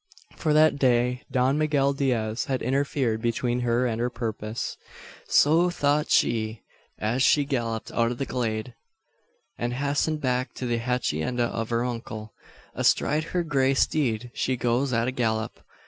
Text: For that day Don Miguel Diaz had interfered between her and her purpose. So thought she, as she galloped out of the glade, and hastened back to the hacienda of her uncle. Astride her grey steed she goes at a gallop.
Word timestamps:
For 0.35 0.51
that 0.53 0.79
day 0.79 1.21
Don 1.29 1.59
Miguel 1.59 1.93
Diaz 1.93 2.45
had 2.45 2.63
interfered 2.63 3.21
between 3.21 3.59
her 3.59 3.85
and 3.85 4.01
her 4.01 4.09
purpose. 4.09 4.75
So 5.27 5.69
thought 5.69 6.09
she, 6.09 6.63
as 6.97 7.21
she 7.21 7.45
galloped 7.45 7.91
out 7.91 8.09
of 8.09 8.17
the 8.17 8.25
glade, 8.25 8.73
and 9.59 9.73
hastened 9.75 10.19
back 10.19 10.55
to 10.55 10.65
the 10.65 10.77
hacienda 10.79 11.43
of 11.45 11.69
her 11.69 11.85
uncle. 11.85 12.33
Astride 12.73 13.25
her 13.25 13.43
grey 13.43 13.75
steed 13.75 14.31
she 14.33 14.57
goes 14.57 14.91
at 14.91 15.07
a 15.07 15.11
gallop. 15.11 15.59